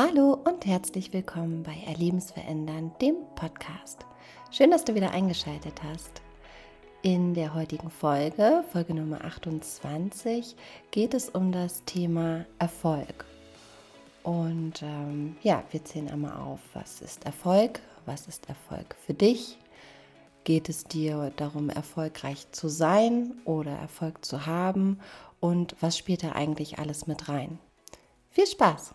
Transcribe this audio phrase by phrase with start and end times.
[0.00, 4.06] Hallo und herzlich willkommen bei Erlebensverändern, dem Podcast.
[4.52, 6.22] Schön, dass du wieder eingeschaltet hast.
[7.02, 10.54] In der heutigen Folge, Folge Nummer 28,
[10.92, 13.24] geht es um das Thema Erfolg.
[14.22, 19.58] Und ähm, ja, wir zählen einmal auf, was ist Erfolg, was ist Erfolg für dich.
[20.44, 25.00] Geht es dir darum, erfolgreich zu sein oder Erfolg zu haben?
[25.40, 27.58] Und was spielt da eigentlich alles mit rein?
[28.30, 28.94] Viel Spaß!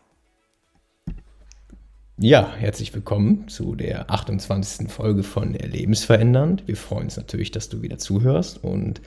[2.24, 4.90] Ja, herzlich willkommen zu der 28.
[4.90, 6.66] Folge von Erlebensverändernd.
[6.70, 9.02] Wir freuen uns natürlich, dass du wieder zuhörst und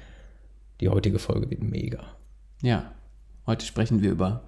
[0.82, 2.04] die heutige Folge wird mega.
[2.60, 2.92] Ja,
[3.46, 4.44] heute sprechen wir über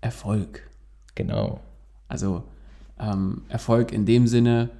[0.00, 0.70] Erfolg.
[1.16, 1.58] Genau.
[2.06, 2.44] Also
[3.00, 4.70] ähm, Erfolg in dem Sinne,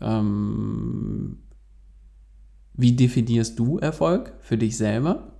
[0.00, 1.40] ähm,
[2.74, 5.32] wie definierst du Erfolg für dich selber?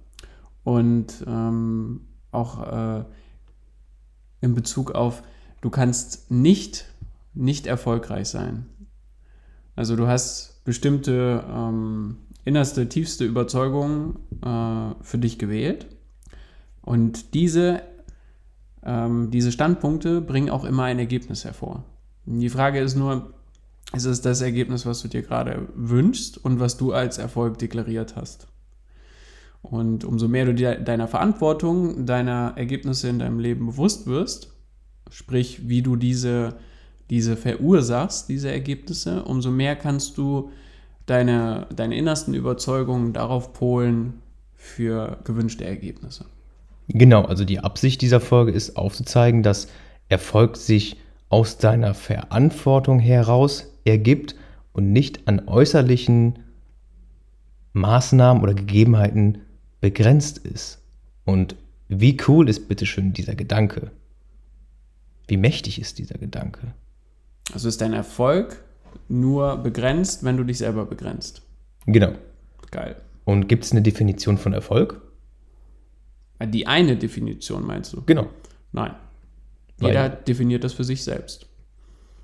[0.64, 2.00] Und ähm,
[2.32, 3.04] auch äh,
[4.40, 5.22] in Bezug auf,
[5.60, 6.91] du kannst nicht
[7.34, 8.66] nicht erfolgreich sein.
[9.74, 15.86] Also du hast bestimmte ähm, innerste, tiefste Überzeugungen äh, für dich gewählt
[16.82, 17.82] und diese,
[18.84, 21.84] ähm, diese Standpunkte bringen auch immer ein Ergebnis hervor.
[22.26, 23.32] Die Frage ist nur,
[23.94, 28.16] ist es das Ergebnis, was du dir gerade wünschst und was du als Erfolg deklariert
[28.16, 28.48] hast?
[29.60, 34.52] Und umso mehr du dir deiner Verantwortung, deiner Ergebnisse in deinem Leben bewusst wirst,
[35.08, 36.56] sprich, wie du diese
[37.12, 40.50] diese verursachst, diese Ergebnisse, umso mehr kannst du
[41.04, 44.14] deine, deine innersten Überzeugungen darauf polen
[44.54, 46.24] für gewünschte Ergebnisse.
[46.88, 49.68] Genau, also die Absicht dieser Folge ist aufzuzeigen, dass
[50.08, 50.96] Erfolg sich
[51.28, 54.34] aus deiner Verantwortung heraus ergibt
[54.72, 56.38] und nicht an äußerlichen
[57.74, 59.42] Maßnahmen oder Gegebenheiten
[59.82, 60.80] begrenzt ist.
[61.26, 61.56] Und
[61.88, 63.90] wie cool ist bitteschön dieser Gedanke?
[65.28, 66.72] Wie mächtig ist dieser Gedanke?
[67.52, 68.62] Also ist dein Erfolg
[69.08, 71.42] nur begrenzt, wenn du dich selber begrenzt.
[71.86, 72.12] Genau.
[72.70, 72.96] Geil.
[73.24, 75.00] Und gibt es eine Definition von Erfolg?
[76.44, 78.02] Die eine Definition meinst du?
[78.02, 78.26] Genau.
[78.72, 78.94] Nein.
[79.80, 81.46] Jeder Weil definiert das für sich selbst.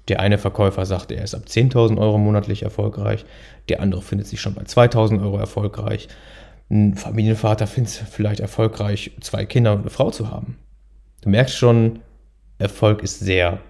[0.08, 3.26] Der eine Verkäufer sagt, er ist ab 10.000 Euro monatlich erfolgreich.
[3.68, 6.08] Der andere findet sich schon bei 2.000 Euro erfolgreich.
[6.70, 10.58] Ein Familienvater findet es vielleicht erfolgreich, zwei Kinder und eine Frau zu haben.
[11.20, 12.00] Du merkst schon,
[12.58, 13.60] Erfolg ist sehr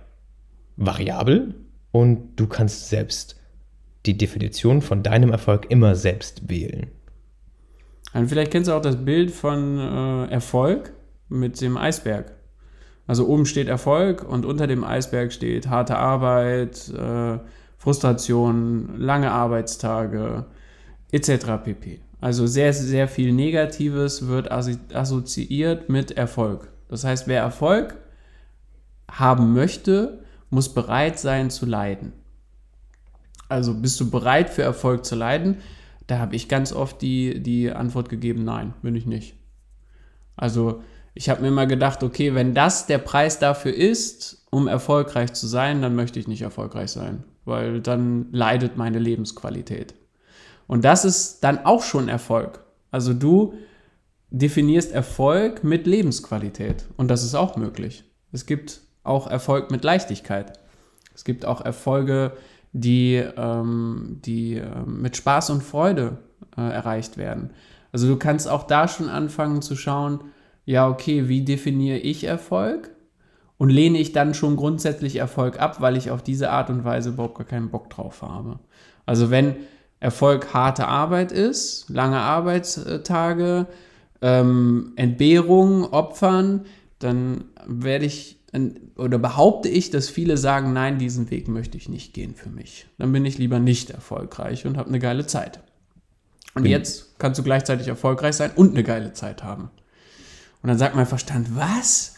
[0.78, 1.54] variabel
[1.92, 3.36] und du kannst selbst
[4.06, 6.86] die Definition von deinem Erfolg immer selbst wählen.
[8.14, 10.92] Und vielleicht kennst du auch das Bild von äh, Erfolg
[11.28, 12.32] mit dem Eisberg.
[13.06, 17.38] Also oben steht Erfolg und unter dem Eisberg steht harte Arbeit, äh,
[17.76, 20.46] Frustration, lange Arbeitstage
[21.10, 21.62] etc.
[21.64, 22.00] pp.
[22.20, 26.72] Also sehr, sehr viel Negatives wird assoziiert mit Erfolg.
[26.88, 27.96] Das heißt, wer Erfolg
[29.10, 32.12] haben möchte, muss bereit sein zu leiden.
[33.48, 35.58] Also bist du bereit für Erfolg zu leiden?
[36.06, 39.36] Da habe ich ganz oft die, die Antwort gegeben, nein, bin ich nicht.
[40.36, 40.82] Also
[41.14, 45.46] ich habe mir immer gedacht, okay, wenn das der Preis dafür ist, um erfolgreich zu
[45.46, 49.94] sein, dann möchte ich nicht erfolgreich sein, weil dann leidet meine Lebensqualität.
[50.66, 52.60] Und das ist dann auch schon Erfolg.
[52.90, 53.54] Also du
[54.30, 58.04] definierst Erfolg mit Lebensqualität und das ist auch möglich.
[58.30, 60.58] Es gibt auch Erfolg mit Leichtigkeit.
[61.14, 62.32] Es gibt auch Erfolge,
[62.72, 66.18] die, ähm, die äh, mit Spaß und Freude
[66.56, 67.50] äh, erreicht werden.
[67.92, 70.20] Also du kannst auch da schon anfangen zu schauen,
[70.64, 72.90] ja, okay, wie definiere ich Erfolg?
[73.56, 77.08] Und lehne ich dann schon grundsätzlich Erfolg ab, weil ich auf diese Art und Weise
[77.08, 78.60] überhaupt gar keinen Bock drauf habe.
[79.04, 79.56] Also wenn
[79.98, 83.66] Erfolg harte Arbeit ist, lange Arbeitstage,
[84.22, 86.66] ähm, Entbehrung, Opfern,
[87.00, 88.37] dann werde ich
[88.96, 92.86] oder behaupte ich, dass viele sagen, nein, diesen Weg möchte ich nicht gehen für mich.
[92.96, 95.60] Dann bin ich lieber nicht erfolgreich und habe eine geile Zeit.
[96.54, 99.70] Und bin jetzt kannst du gleichzeitig erfolgreich sein und eine geile Zeit haben.
[100.62, 102.14] Und dann sagt mein Verstand, was?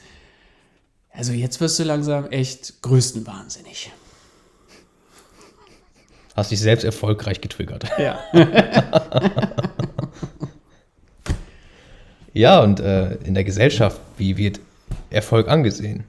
[1.10, 3.90] Also jetzt wirst du langsam echt größtenwahnsinnig.
[6.36, 7.86] Hast dich selbst erfolgreich getriggert.
[7.98, 8.20] Ja.
[12.32, 14.60] ja, und äh, in der Gesellschaft, wie wird
[15.10, 16.04] Erfolg angesehen?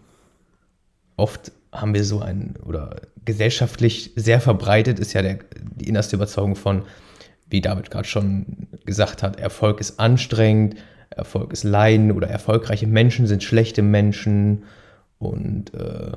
[1.21, 5.39] Oft haben wir so ein, oder gesellschaftlich sehr verbreitet ist ja der,
[5.75, 6.83] die innerste Überzeugung von,
[7.49, 10.75] wie David gerade schon gesagt hat, Erfolg ist anstrengend,
[11.09, 14.63] Erfolg ist Leiden oder erfolgreiche Menschen sind schlechte Menschen
[15.19, 16.11] und äh,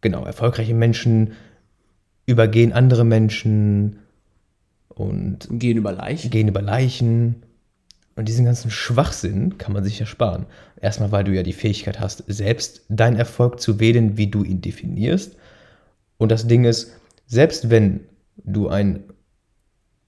[0.00, 1.32] genau, erfolgreiche Menschen
[2.26, 3.98] übergehen andere Menschen
[4.88, 6.30] und gehen über Leichen.
[6.30, 7.42] Gehen über Leichen.
[8.16, 10.46] Und diesen ganzen Schwachsinn kann man sich ersparen.
[10.80, 14.62] Erstmal, weil du ja die Fähigkeit hast, selbst deinen Erfolg zu wählen, wie du ihn
[14.62, 15.36] definierst.
[16.16, 16.92] Und das Ding ist,
[17.26, 18.00] selbst wenn
[18.36, 19.04] du ein,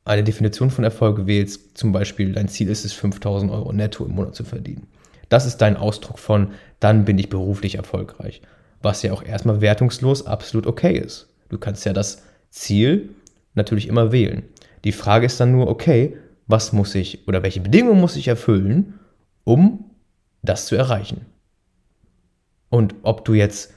[0.06, 4.14] eine Definition von Erfolg wählst, zum Beispiel dein Ziel ist es, 5000 Euro netto im
[4.14, 4.86] Monat zu verdienen.
[5.28, 8.40] Das ist dein Ausdruck von, dann bin ich beruflich erfolgreich.
[8.80, 11.28] Was ja auch erstmal wertungslos absolut okay ist.
[11.50, 13.10] Du kannst ja das Ziel
[13.54, 14.44] natürlich immer wählen.
[14.84, 16.16] Die Frage ist dann nur, okay,
[16.48, 18.98] was muss ich oder welche Bedingungen muss ich erfüllen,
[19.44, 19.84] um
[20.42, 21.26] das zu erreichen?
[22.70, 23.72] Und ob du jetzt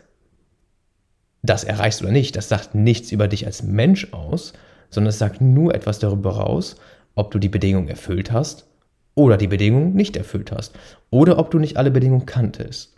[1.44, 4.54] das erreichst oder nicht, das sagt nichts über dich als Mensch aus,
[4.90, 6.76] sondern es sagt nur etwas darüber aus,
[7.16, 8.68] ob du die Bedingungen erfüllt hast
[9.16, 10.74] oder die Bedingungen nicht erfüllt hast
[11.10, 12.96] oder ob du nicht alle Bedingungen kanntest.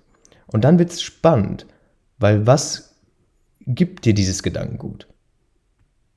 [0.48, 1.66] Und dann wird es spannend,
[2.20, 2.96] weil was
[3.62, 5.08] gibt dir dieses Gedankengut?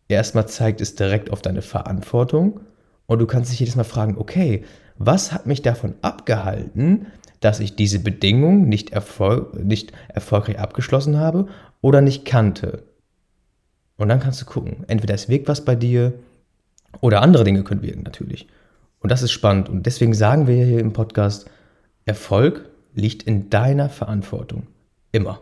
[0.09, 2.61] Erstmal zeigt es direkt auf deine Verantwortung
[3.07, 4.65] und du kannst dich jedes Mal fragen, okay,
[4.99, 7.07] was hat mich davon abgehalten,
[7.41, 11.47] dass ich diese Bedingung nicht, erfol nicht erfolgreich abgeschlossen habe
[11.81, 12.85] oder nicht kannte?
[13.97, 16.15] Und dann kannst du gucken, entweder es wirkt was bei dir
[17.01, 18.47] oder andere Dinge können wirken natürlich.
[19.01, 19.69] Und das ist spannend.
[19.69, 21.49] Und deswegen sagen wir hier im Podcast,
[22.05, 24.67] Erfolg liegt in deiner Verantwortung.
[25.13, 25.41] Immer.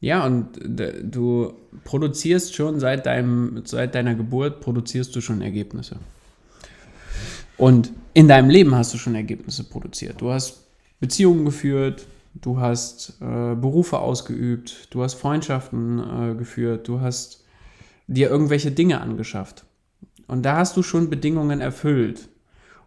[0.00, 0.58] Ja, und
[1.02, 1.54] du
[1.84, 5.96] produzierst schon seit, deinem, seit deiner Geburt, produzierst du schon Ergebnisse.
[7.56, 10.20] Und in deinem Leben hast du schon Ergebnisse produziert.
[10.20, 10.66] Du hast
[11.00, 17.44] Beziehungen geführt, du hast äh, Berufe ausgeübt, du hast Freundschaften äh, geführt, du hast
[18.06, 19.64] dir irgendwelche Dinge angeschafft.
[20.26, 22.28] Und da hast du schon Bedingungen erfüllt.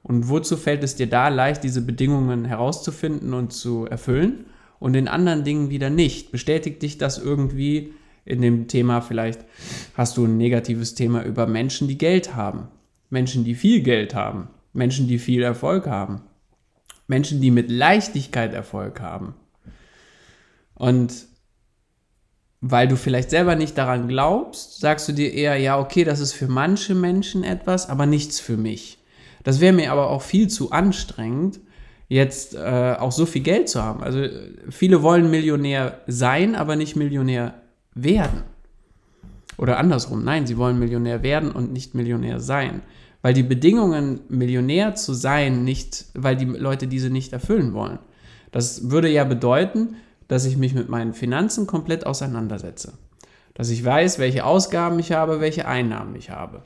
[0.03, 4.45] Und wozu fällt es dir da leicht, diese Bedingungen herauszufinden und zu erfüllen
[4.79, 6.31] und in anderen Dingen wieder nicht?
[6.31, 7.93] Bestätigt dich das irgendwie
[8.23, 9.45] in dem Thema, vielleicht
[9.95, 12.67] hast du ein negatives Thema über Menschen, die Geld haben,
[13.09, 16.21] Menschen, die viel Geld haben, Menschen, die viel Erfolg haben,
[17.07, 19.33] Menschen, die mit Leichtigkeit Erfolg haben.
[20.75, 21.25] Und
[22.61, 26.33] weil du vielleicht selber nicht daran glaubst, sagst du dir eher, ja, okay, das ist
[26.33, 28.99] für manche Menschen etwas, aber nichts für mich.
[29.43, 31.59] Das wäre mir aber auch viel zu anstrengend,
[32.07, 34.03] jetzt äh, auch so viel Geld zu haben.
[34.03, 34.25] Also
[34.69, 37.55] viele wollen Millionär sein, aber nicht Millionär
[37.93, 38.43] werden.
[39.57, 42.81] Oder andersrum, nein, sie wollen Millionär werden und nicht Millionär sein.
[43.21, 47.99] Weil die Bedingungen, Millionär zu sein, nicht, weil die Leute diese nicht erfüllen wollen.
[48.51, 49.95] Das würde ja bedeuten,
[50.27, 52.93] dass ich mich mit meinen Finanzen komplett auseinandersetze.
[53.53, 56.63] Dass ich weiß, welche Ausgaben ich habe, welche Einnahmen ich habe.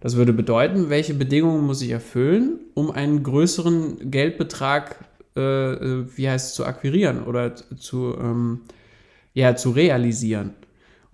[0.00, 4.96] Das würde bedeuten, welche Bedingungen muss ich erfüllen, um einen größeren Geldbetrag,
[5.36, 8.60] äh, äh wie heißt es, zu akquirieren oder zu, ähm,
[9.32, 10.54] ja, zu realisieren.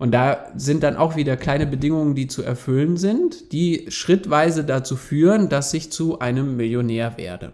[0.01, 4.95] Und da sind dann auch wieder kleine Bedingungen, die zu erfüllen sind, die schrittweise dazu
[4.95, 7.51] führen, dass ich zu einem Millionär werde.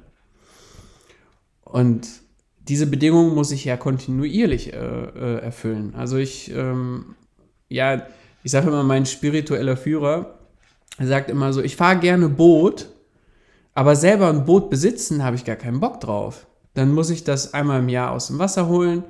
[1.65, 2.07] Und
[2.69, 5.93] diese Bedingungen muss ich ja kontinuierlich äh, äh, erfüllen.
[5.97, 7.15] Also ich, ähm,
[7.67, 8.07] ja,
[8.43, 10.39] ich sage immer, mein spiritueller Führer
[11.01, 12.87] sagt immer so, ich fahre gerne Boot,
[13.73, 16.47] aber selber ein Boot besitzen habe ich gar keinen Bock drauf.
[16.75, 19.03] Dann muss ich das einmal im Jahr aus dem Wasser holen,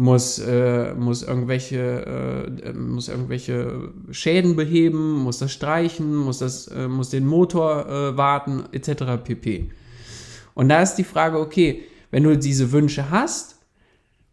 [0.00, 6.88] muss, äh, muss, irgendwelche, äh, muss irgendwelche Schäden beheben, muss das streichen, muss, das, äh,
[6.88, 9.22] muss den Motor äh, warten, etc.
[9.22, 9.70] pp.
[10.54, 13.58] Und da ist die Frage, okay, wenn du diese Wünsche hast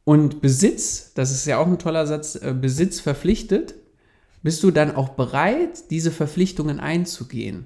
[0.05, 3.75] und Besitz, das ist ja auch ein toller Satz, äh, Besitz verpflichtet,
[4.43, 7.65] bist du dann auch bereit, diese Verpflichtungen einzugehen?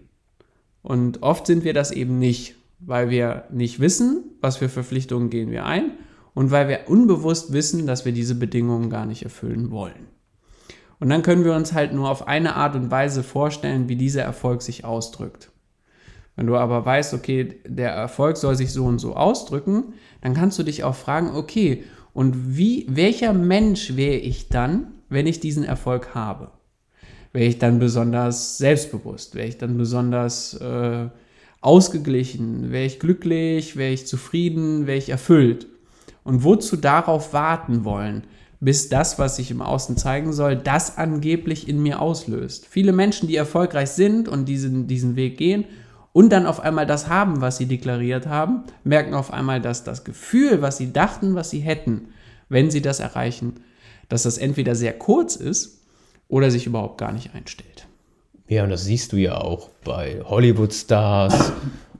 [0.81, 5.51] Und oft sind wir das eben nicht, weil wir nicht wissen, was für Verpflichtungen gehen
[5.51, 5.91] wir ein
[6.33, 10.07] und weil wir unbewusst wissen, dass wir diese Bedingungen gar nicht erfüllen wollen.
[10.99, 14.21] Und dann können wir uns halt nur auf eine Art und Weise vorstellen, wie dieser
[14.21, 15.51] Erfolg sich ausdrückt.
[16.35, 20.57] Wenn du aber weißt, okay, der Erfolg soll sich so und so ausdrücken, dann kannst
[20.59, 21.83] du dich auch fragen, okay,
[22.13, 26.51] und wie, welcher Mensch wäre ich dann, wenn ich diesen Erfolg habe?
[27.33, 29.35] Wäre ich dann besonders selbstbewusst?
[29.35, 31.07] Wäre ich dann besonders äh,
[31.61, 32.71] ausgeglichen?
[32.71, 33.77] Wäre ich glücklich?
[33.77, 34.85] Wäre ich zufrieden?
[34.85, 35.67] Wäre ich erfüllt?
[36.23, 38.25] Und wozu darauf warten wollen,
[38.59, 42.67] bis das, was sich im Außen zeigen soll, das angeblich in mir auslöst?
[42.67, 45.65] Viele Menschen, die erfolgreich sind und diesen, diesen Weg gehen,
[46.13, 50.03] und dann auf einmal das haben, was sie deklariert haben, merken auf einmal, dass das
[50.03, 52.09] Gefühl, was sie dachten, was sie hätten,
[52.49, 53.61] wenn sie das erreichen,
[54.09, 55.79] dass das entweder sehr kurz ist
[56.27, 57.87] oder sich überhaupt gar nicht einstellt.
[58.47, 61.53] Ja, und das siehst du ja auch bei Hollywood-Stars,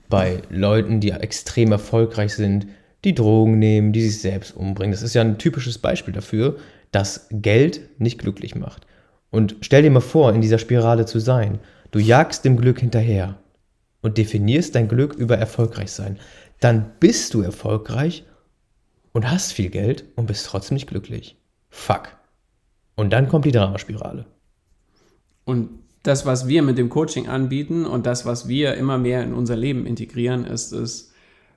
[0.10, 2.68] bei Leuten, die extrem erfolgreich sind,
[3.04, 4.92] die Drogen nehmen, die sich selbst umbringen.
[4.92, 6.58] Das ist ja ein typisches Beispiel dafür,
[6.92, 8.86] dass Geld nicht glücklich macht.
[9.30, 11.60] Und stell dir mal vor, in dieser Spirale zu sein.
[11.92, 13.40] Du jagst dem Glück hinterher
[14.02, 16.20] und definierst dein Glück über erfolgreich sein,
[16.60, 18.24] dann bist du erfolgreich
[19.14, 21.38] und hast viel Geld und bist trotzdem nicht glücklich.
[21.70, 22.10] Fuck.
[22.96, 24.26] Und dann kommt die Dramaspirale.
[25.46, 25.70] Und
[26.04, 29.56] das, was wir mit dem Coaching anbieten und das, was wir immer mehr in unser
[29.56, 31.11] Leben integrieren, ist es,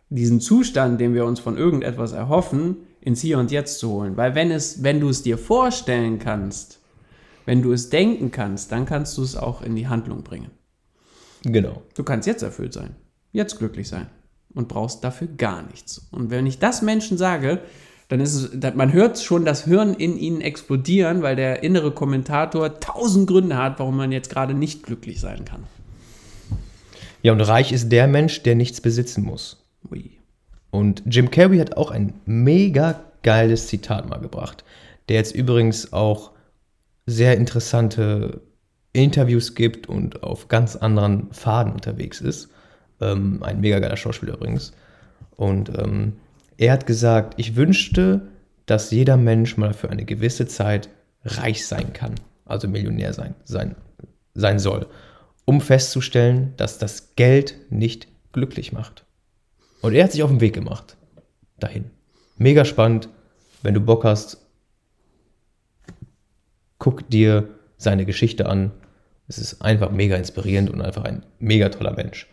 [0.09, 4.17] diesen Zustand, den wir uns von irgendetwas erhoffen, ins Hier und Jetzt zu holen.
[4.17, 6.81] Weil wenn es, wenn du es dir vorstellen kannst,
[7.47, 10.51] wenn du es denken kannst, dann kannst du es auch in die Handlung bringen.
[11.43, 11.83] Genau.
[11.95, 12.97] Du kannst jetzt erfüllt sein,
[13.33, 14.07] jetzt glücklich sein
[14.55, 16.09] und brauchst dafür gar nichts.
[16.11, 17.61] Und wenn ich das Menschen sage,
[18.09, 22.81] dann ist es, man hört schon das Hirn in ihnen explodieren, weil der innere Kommentator
[22.81, 25.65] tausend Gründe hat, warum man jetzt gerade nicht glücklich sein kann.
[27.23, 29.64] Ja, und reich ist der Mensch, der nichts besitzen muss.
[30.75, 34.65] Und Jim Carrey hat auch ein mega geiles Zitat mal gebracht,
[35.09, 36.33] der jetzt übrigens auch
[37.07, 38.41] sehr interessante
[38.93, 42.49] Interviews gibt und auf ganz anderen Faden unterwegs ist.
[43.01, 44.73] Ähm, ein mega geiler Schauspieler übrigens.
[45.37, 46.15] Und ähm,
[46.59, 48.23] er hat gesagt, ich wünschte,
[48.67, 50.89] dass jeder Mensch mal für eine gewisse Zeit
[51.25, 52.17] reich sein kann,
[52.47, 53.77] also Millionär sein, sein,
[54.35, 54.89] sein soll,
[55.45, 59.04] um festzustellen, dass das Geld nicht glücklich macht.
[59.85, 60.97] Und er hat sich auf den Weg gemacht.
[61.61, 61.91] Dahin.
[62.39, 63.11] Mega spannend.
[63.63, 64.39] Wenn du Bock hast,
[66.79, 68.71] guck dir seine Geschichte an.
[69.29, 72.27] Es ist einfach mega inspirierend und einfach ein mega toller Mensch.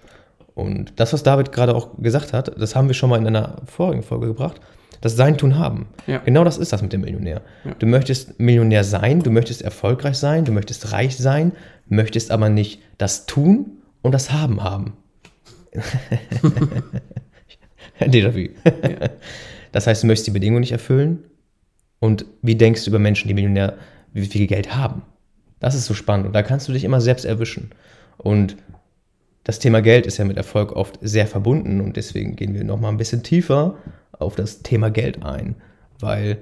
[0.55, 3.57] Und das, was David gerade auch gesagt hat, das haben wir schon mal in einer
[3.65, 4.61] vorigen Folge gebracht,
[5.01, 5.89] das Sein tun haben.
[6.07, 6.19] Ja.
[6.19, 7.41] Genau das ist das mit dem Millionär.
[7.65, 7.73] Ja.
[7.79, 11.51] Du möchtest Millionär sein, du möchtest erfolgreich sein, du möchtest reich sein,
[11.89, 14.93] möchtest aber nicht das Tun und das Haben haben.
[18.11, 18.49] Déjà-vu.
[19.71, 21.23] Das heißt, du möchtest die Bedingungen nicht erfüllen.
[21.99, 23.77] Und wie denkst du über Menschen, die Millionär,
[24.13, 25.03] wie viel Geld haben?
[25.59, 26.25] Das ist so spannend.
[26.25, 27.69] Und da kannst du dich immer selbst erwischen.
[28.17, 28.57] Und
[29.43, 31.79] das Thema Geld ist ja mit Erfolg oft sehr verbunden.
[31.79, 33.77] Und deswegen gehen wir nochmal ein bisschen tiefer
[34.11, 35.55] auf das Thema Geld ein.
[35.99, 36.39] Weil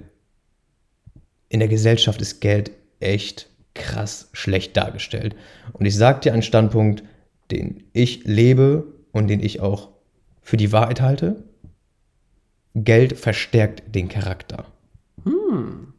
[1.50, 5.36] in der Gesellschaft ist Geld echt krass schlecht dargestellt.
[5.74, 7.04] Und ich sage dir einen Standpunkt,
[7.52, 9.90] den ich lebe und den ich auch
[10.42, 11.44] für die Wahrheit halte.
[12.84, 14.66] Geld verstärkt den Charakter.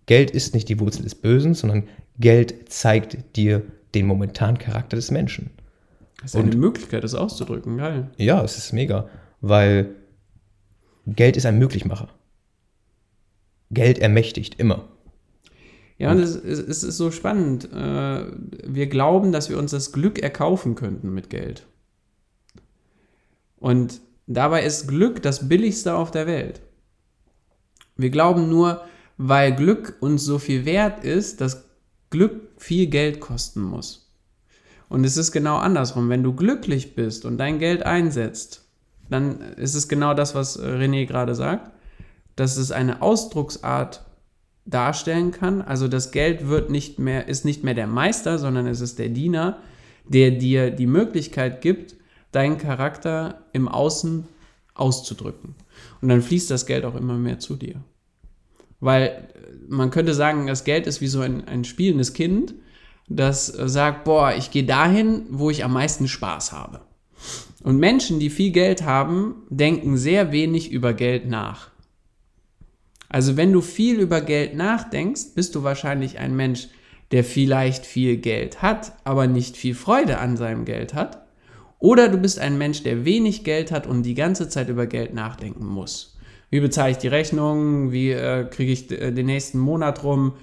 [0.07, 3.63] Geld ist nicht die Wurzel des Bösen, sondern Geld zeigt dir
[3.95, 5.51] den momentanen Charakter des Menschen.
[6.21, 7.79] Das ist eine Möglichkeit, das auszudrücken.
[7.79, 8.11] Geil.
[8.17, 9.09] Ja, es ist mega,
[9.41, 9.95] weil
[11.07, 12.09] Geld ist ein Möglichmacher.
[13.71, 14.89] Geld ermächtigt immer.
[15.97, 17.71] Ja, und es ist so spannend.
[17.73, 18.25] Äh,
[18.67, 21.67] Wir glauben, dass wir uns das Glück erkaufen könnten mit Geld.
[23.59, 26.63] Und dabei ist Glück das billigste auf der Welt.
[28.01, 28.83] Wir glauben nur,
[29.19, 31.65] weil Glück uns so viel wert ist, dass
[32.11, 34.11] Glück viel Geld kosten muss.
[34.89, 36.09] Und es ist genau andersrum.
[36.09, 38.65] Wenn du glücklich bist und dein Geld einsetzt,
[39.09, 41.71] dann ist es genau das, was äh, René gerade sagt,
[42.37, 44.05] dass es eine Ausdrucksart
[44.65, 45.63] darstellen kann.
[45.63, 49.09] Also das Geld wird nicht mehr, ist nicht mehr der Meister, sondern es ist der
[49.09, 49.59] Diener,
[50.05, 51.97] der dir die Möglichkeit gibt,
[52.33, 54.27] deinen Charakter im Außen
[54.75, 55.55] auszudrücken.
[56.01, 57.77] Und dann fließt das Geld auch immer mehr zu dir.
[58.81, 59.29] Weil
[59.69, 62.55] man könnte sagen, das Geld ist wie so ein, ein spielendes Kind,
[63.09, 66.81] das äh, sagt, boah, ich gehe dahin, wo ich am meisten Spaß habe.
[67.63, 71.71] Und Menschen, die viel Geld haben, denken sehr wenig über Geld nach.
[73.09, 76.69] Also wenn du viel über Geld nachdenkst, bist du wahrscheinlich ein Mensch,
[77.11, 81.27] der vielleicht viel Geld hat, aber nicht viel Freude an seinem Geld hat.
[81.81, 85.13] Oder du bist ein Mensch, der wenig Geld hat und die ganze Zeit über Geld
[85.13, 86.17] nachdenken muss.
[86.51, 87.93] Wie bezahle ich die Rechnung?
[87.93, 90.35] Wie äh, kriege ich äh, den nächsten Monat rum?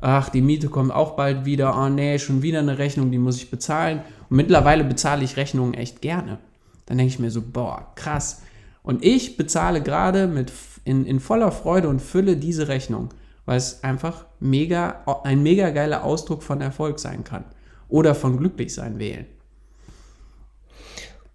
[0.00, 1.76] Ach, die Miete kommt auch bald wieder.
[1.76, 4.02] Oh nee, schon wieder eine Rechnung, die muss ich bezahlen.
[4.28, 6.38] Und mittlerweile bezahle ich Rechnungen echt gerne.
[6.86, 8.42] Dann denke ich mir so, boah, krass.
[8.82, 10.52] Und ich bezahle gerade mit
[10.84, 13.08] in, in voller Freude und Fülle diese Rechnung,
[13.44, 17.44] weil es einfach mega, ein mega geiler Ausdruck von Erfolg sein kann.
[17.88, 19.26] Oder von glücklich sein wählen.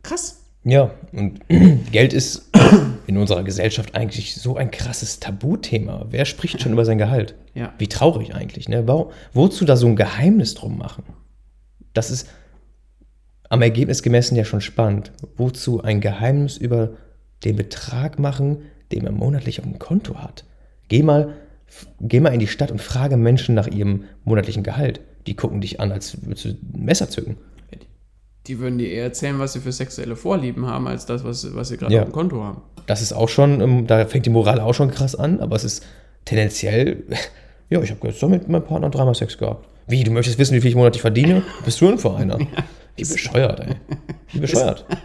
[0.04, 0.41] Krass.
[0.64, 1.42] Ja, und
[1.92, 2.50] Geld ist
[3.08, 6.06] in unserer Gesellschaft eigentlich so ein krasses Tabuthema.
[6.10, 7.36] Wer spricht schon über sein Gehalt?
[7.56, 7.74] Ja.
[7.78, 8.88] Wie traurig eigentlich, ne?
[8.88, 11.04] Wo, wozu da so ein Geheimnis drum machen?
[11.94, 12.30] Das ist
[13.50, 15.12] am Ergebnis gemessen ja schon spannend.
[15.36, 16.92] Wozu ein Geheimnis über
[17.44, 18.60] den Betrag machen,
[18.92, 20.46] den man monatlich auf dem Konto hat?
[20.88, 21.34] Geh mal,
[22.00, 25.02] geh mal in die Stadt und frage Menschen nach ihrem monatlichen Gehalt.
[25.28, 27.38] Die gucken dich an, als würdest du ein Messer zücken.
[28.48, 31.68] Die würden dir eher erzählen, was sie für sexuelle Vorlieben haben, als das, was, was
[31.70, 32.02] sie gerade Ja.
[32.02, 32.62] auf dem Konto haben.
[32.88, 35.64] Das ist auch schon, ähm, da fängt die Moral auch schon krass an, aber es
[35.64, 35.84] ist
[36.26, 37.04] tendenziell,
[37.70, 39.68] ja, ich habe gestern mit meinem Partner dreimal Sex gehabt.
[39.88, 41.44] Wie, du möchtest wissen, wie viel ich monatlich verdiene?
[41.66, 42.40] Bist du denn für einer?
[42.98, 43.76] Wie bescheuert, ey.
[44.32, 44.86] Wie bescheuert.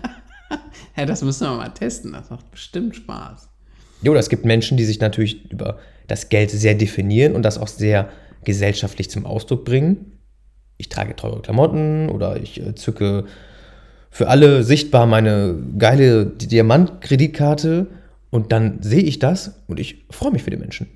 [0.97, 2.13] Ja, das müssen wir mal testen.
[2.15, 3.51] Das macht bestimmt Spaß.
[4.01, 7.69] Jo, es gibt Menschen, die sich natürlich über das Geld sehr definieren und das auch
[7.69, 8.09] sehr
[8.45, 10.16] gesellschaftlich zum Ausdruck bringen.
[10.79, 13.25] Ich trage teure Klamotten oder ich äh, zücke
[14.11, 17.87] für alle sichtbar meine geile Diamant-Kreditkarte
[18.31, 20.89] und dann sehe ich das und ich freue mich für die Menschen.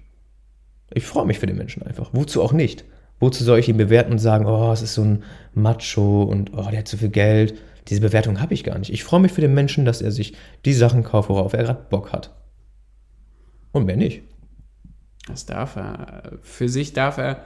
[0.92, 2.10] Ich freue mich für die Menschen einfach.
[2.12, 2.84] Wozu auch nicht?
[3.20, 5.22] Wozu soll ich ihn bewerten und sagen, oh, es ist so ein
[5.54, 7.54] Macho und oh, der hat zu viel Geld?
[7.88, 8.92] Diese Bewertung habe ich gar nicht.
[8.92, 10.34] Ich freue mich für den Menschen, dass er sich
[10.64, 12.34] die Sachen kauft, worauf er gerade Bock hat.
[13.72, 14.22] Und mehr nicht.
[15.30, 16.32] Das darf er.
[16.42, 17.44] Für sich darf er,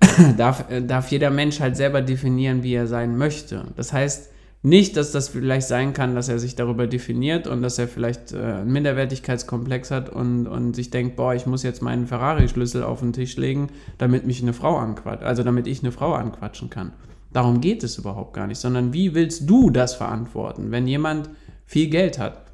[0.36, 3.64] darf, darf jeder Mensch halt selber definieren, wie er sein möchte.
[3.76, 4.30] Das heißt
[4.62, 8.32] nicht, dass das vielleicht sein kann, dass er sich darüber definiert und dass er vielleicht
[8.32, 13.00] äh, einen Minderwertigkeitskomplex hat und, und sich denkt, boah, ich muss jetzt meinen Ferrari-Schlüssel auf
[13.00, 16.92] den Tisch legen, damit mich eine Frau anquatscht, also damit ich eine Frau anquatschen kann.
[17.32, 21.30] Darum geht es überhaupt gar nicht, sondern wie willst du das verantworten, wenn jemand
[21.64, 22.47] viel Geld hat?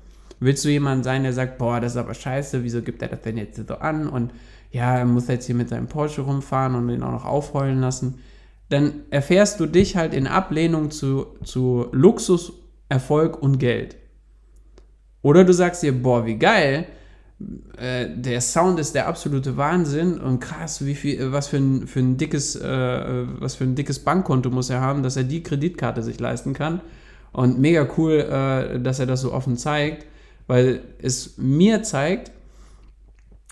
[0.45, 3.23] Willst du jemand sein, der sagt, boah, das ist aber scheiße, wieso gibt er das
[3.23, 4.09] denn jetzt so an?
[4.09, 4.31] Und
[4.71, 8.19] ja, er muss jetzt hier mit seinem Porsche rumfahren und ihn auch noch aufheulen lassen.
[8.69, 12.53] Dann erfährst du dich halt in Ablehnung zu, zu Luxus,
[12.91, 13.97] Erfolg und Geld.
[15.23, 16.87] Oder du sagst dir, boah, wie geil,
[17.79, 22.01] äh, der Sound ist der absolute Wahnsinn und krass, wie viel, was für ein, für
[22.01, 26.03] ein dickes, äh, was für ein dickes Bankkonto muss er haben, dass er die Kreditkarte
[26.03, 26.83] sich leisten kann.
[27.33, 30.07] Und mega cool, äh, dass er das so offen zeigt,
[30.47, 32.33] weil es mir zeigt,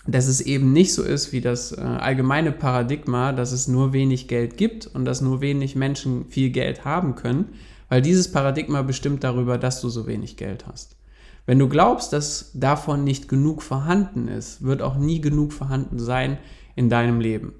[0.05, 4.27] dass es eben nicht so ist wie das äh, allgemeine Paradigma, dass es nur wenig
[4.27, 7.53] Geld gibt und dass nur wenig Menschen viel Geld haben können,
[7.87, 10.97] weil dieses Paradigma bestimmt darüber, dass du so wenig Geld hast.
[11.45, 16.37] Wenn du glaubst, dass davon nicht genug vorhanden ist, wird auch nie genug vorhanden sein
[16.75, 17.53] in deinem Leben.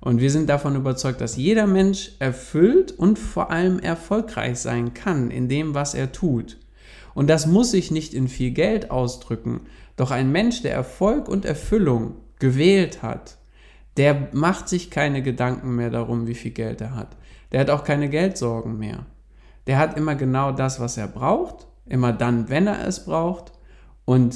[0.00, 5.30] Und wir sind davon überzeugt, dass jeder Mensch erfüllt und vor allem erfolgreich sein kann
[5.30, 6.56] in dem, was er tut.
[7.20, 9.66] Und das muss sich nicht in viel Geld ausdrücken.
[9.96, 13.36] Doch ein Mensch, der Erfolg und Erfüllung gewählt hat,
[13.98, 17.18] der macht sich keine Gedanken mehr darum, wie viel Geld er hat.
[17.52, 19.04] Der hat auch keine Geldsorgen mehr.
[19.66, 23.52] Der hat immer genau das, was er braucht immer dann, wenn er es braucht
[24.06, 24.34] und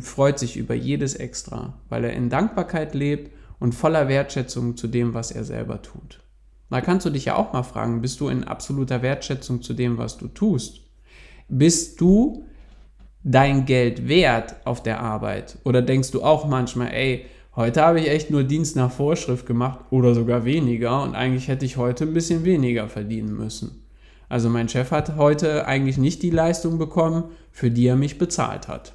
[0.00, 3.30] freut sich über jedes Extra, weil er in Dankbarkeit lebt
[3.60, 6.20] und voller Wertschätzung zu dem, was er selber tut.
[6.70, 9.98] Da kannst du dich ja auch mal fragen, bist du in absoluter Wertschätzung zu dem,
[9.98, 10.80] was du tust?
[11.48, 12.46] Bist du
[13.22, 15.58] dein Geld wert auf der Arbeit?
[15.64, 17.26] Oder denkst du auch manchmal, ey,
[17.56, 21.64] heute habe ich echt nur Dienst nach Vorschrift gemacht oder sogar weniger und eigentlich hätte
[21.64, 23.84] ich heute ein bisschen weniger verdienen müssen?
[24.28, 28.68] Also mein Chef hat heute eigentlich nicht die Leistung bekommen, für die er mich bezahlt
[28.68, 28.94] hat.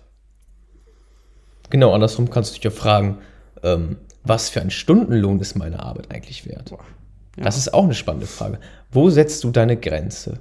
[1.69, 3.19] Genau, andersrum kannst du dich ja fragen,
[3.63, 6.71] ähm, was für ein Stundenlohn ist meine Arbeit eigentlich wert?
[6.71, 7.43] Ja.
[7.43, 8.59] Das ist auch eine spannende Frage.
[8.91, 10.39] Wo setzt du deine Grenze?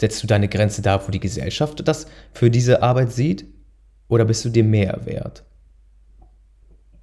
[0.00, 3.44] Setzt du deine Grenze da, wo die Gesellschaft das für diese Arbeit sieht?
[4.08, 5.44] Oder bist du dir mehr wert?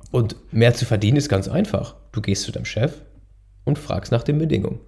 [0.10, 1.96] Und mehr zu verdienen ist ganz einfach.
[2.12, 3.02] Du gehst zu deinem Chef
[3.66, 4.80] und fragst nach den Bedingungen.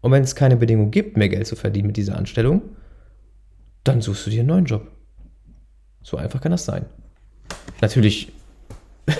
[0.00, 2.62] Und wenn es keine Bedingung gibt, mehr Geld zu verdienen mit dieser Anstellung,
[3.82, 4.86] dann suchst du dir einen neuen Job.
[6.04, 6.86] So einfach kann das sein.
[7.80, 8.30] Natürlich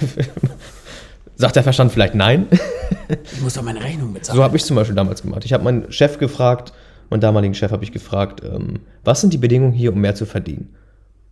[1.35, 2.47] sagt der Verstand vielleicht nein.
[3.25, 4.37] ich muss doch meine Rechnung bezahlen.
[4.37, 5.45] So habe ich zum Beispiel damals gemacht.
[5.45, 6.73] Ich habe meinen Chef gefragt,
[7.11, 10.27] meinen damaligen Chef habe ich gefragt, ähm, was sind die Bedingungen hier, um mehr zu
[10.27, 10.75] verdienen?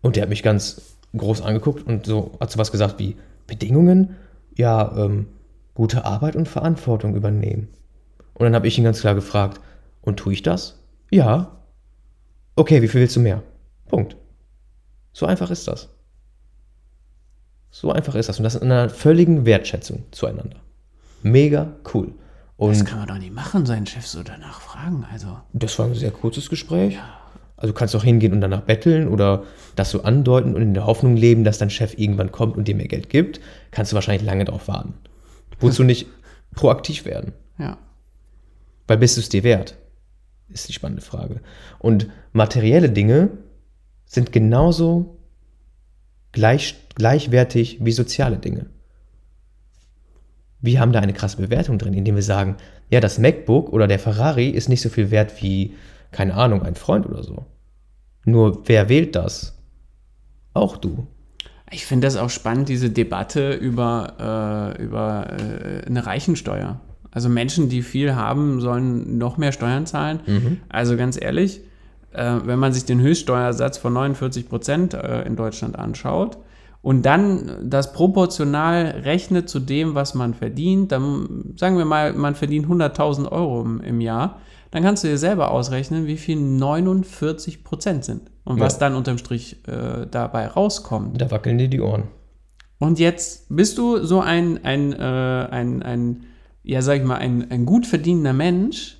[0.02, 4.16] Und der hat mich ganz groß angeguckt und so hat so was gesagt wie Bedingungen?
[4.56, 5.26] Ja, ähm,
[5.74, 7.68] gute Arbeit und Verantwortung übernehmen.
[8.34, 9.60] Und dann habe ich ihn ganz klar gefragt,
[10.08, 10.78] und tue ich das?
[11.10, 11.58] Ja.
[12.56, 13.42] Okay, wie viel willst du mehr?
[13.88, 14.16] Punkt.
[15.12, 15.90] So einfach ist das.
[17.70, 18.38] So einfach ist das.
[18.38, 20.56] Und das in einer völligen Wertschätzung zueinander.
[21.22, 22.14] Mega cool.
[22.58, 25.06] Und das kann man doch nicht machen, seinen Chef so danach fragen.
[25.12, 25.38] Also.
[25.52, 26.94] Das war ein sehr kurzes Gespräch.
[26.94, 27.18] Ja.
[27.56, 29.44] Also du kannst auch hingehen und danach betteln oder
[29.76, 32.74] das so andeuten und in der Hoffnung leben, dass dein Chef irgendwann kommt und dir
[32.74, 33.40] mehr Geld gibt,
[33.70, 34.94] kannst du wahrscheinlich lange darauf warten.
[35.60, 36.06] Wozu nicht
[36.54, 37.32] proaktiv werden?
[37.58, 37.78] Ja.
[38.88, 39.76] Weil bist du es dir wert?
[40.48, 41.40] Ist die spannende Frage.
[41.78, 43.30] Und materielle Dinge
[44.04, 45.18] sind genauso
[46.32, 48.66] gleich, gleichwertig wie soziale Dinge.
[50.60, 52.56] Wir haben da eine krasse Bewertung drin, indem wir sagen,
[52.90, 55.74] ja, das MacBook oder der Ferrari ist nicht so viel wert wie,
[56.10, 57.46] keine Ahnung, ein Freund oder so.
[58.24, 59.58] Nur wer wählt das?
[60.54, 61.06] Auch du.
[61.70, 66.80] Ich finde das auch spannend, diese Debatte über, äh, über äh, eine Reichensteuer.
[67.10, 70.20] Also Menschen, die viel haben, sollen noch mehr Steuern zahlen.
[70.26, 70.60] Mhm.
[70.68, 71.60] Also ganz ehrlich,
[72.12, 76.38] äh, wenn man sich den Höchststeuersatz von 49 Prozent äh, in Deutschland anschaut
[76.82, 82.34] und dann das proportional rechnet zu dem, was man verdient, dann sagen wir mal, man
[82.34, 87.64] verdient 100.000 Euro im, im Jahr, dann kannst du dir selber ausrechnen, wie viel 49
[87.64, 88.64] Prozent sind und Ja.
[88.64, 91.20] was dann unterm Strich äh, dabei rauskommt.
[91.20, 92.04] Da wackeln dir die Ohren.
[92.78, 94.96] Und jetzt bist du so ein, ein, äh,
[95.50, 96.24] ein, ein
[96.62, 98.97] ja, sag ich mal, ein, ein gut verdienender Mensch.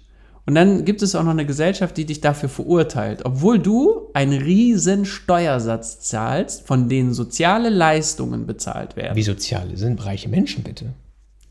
[0.48, 4.40] Und dann gibt es auch noch eine Gesellschaft, die dich dafür verurteilt, obwohl du einen
[4.40, 9.14] riesen Steuersatz zahlst, von denen soziale Leistungen bezahlt werden.
[9.14, 10.94] Wie soziale sind reiche Menschen, bitte.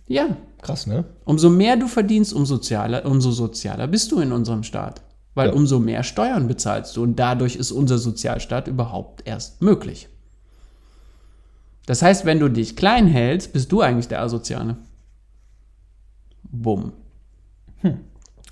[0.08, 1.06] Ja, Krass, ne?
[1.26, 5.04] umso mehr du verdienst, umso sozialer, umso sozialer bist du in unserem Staat.
[5.36, 5.54] Weil Ja.
[5.54, 10.10] umso mehr Steuern bezahlst du und dadurch ist unser Sozialstaat überhaupt erst möglich.
[11.86, 14.76] Das heißt, wenn du dich klein hältst, bist du eigentlich der Asoziale.
[16.50, 16.94] Bumm.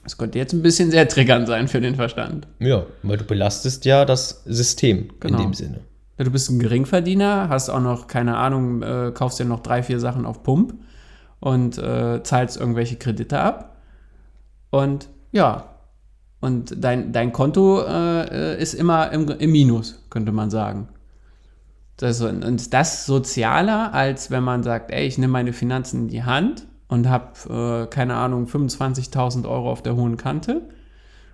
[0.06, 2.48] Das könnte jetzt ein bisschen sehr triggernd sein für den Verstand.
[2.60, 5.40] Ja, weil du belastest ja das System Genau.
[5.40, 5.80] in dem Sinne.
[6.18, 9.82] Ja, Du bist ein Geringverdiener, hast auch noch, keine Ahnung, äh, kaufst dir noch drei,
[9.84, 10.76] vier Sachen auf Pump
[11.40, 13.78] und äh, zahlst irgendwelche Kredite ab.
[14.70, 15.72] Und ja,
[16.40, 20.88] und dein, dein Konto äh, äh, ist immer im, im Minus, könnte man sagen.
[21.98, 26.08] Das, und und das sozialer, als wenn man sagt, ey, ich nehme meine Finanzen in
[26.10, 30.62] die Hand und habe, äh, keine Ahnung, 25.000 Euro auf der hohen Kante.